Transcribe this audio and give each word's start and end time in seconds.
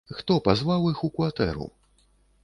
Хто 0.19 0.35
пазваў 0.47 0.87
іх 0.91 1.03
у 1.07 1.09
кватэру? 1.17 1.67